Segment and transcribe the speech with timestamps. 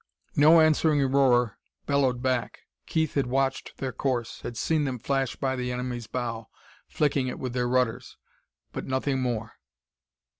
[0.35, 2.61] No answering roar bellowed back.
[2.87, 6.47] Keith had watched their course; had seen them flash by the enemy's bow,
[6.87, 8.17] flicking it with their rudders,
[8.71, 9.51] but nothing more.